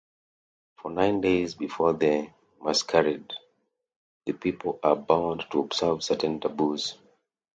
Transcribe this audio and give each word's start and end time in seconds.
For 0.79 0.89
nine 0.89 1.21
days 1.21 1.53
before 1.53 1.93
the 1.93 2.31
masquerade, 2.59 3.33
the 4.25 4.33
people 4.33 4.79
are 4.81 4.95
bound 4.95 5.45
to 5.51 5.59
observe 5.59 6.03
certain 6.03 6.39
taboos. 6.39 6.95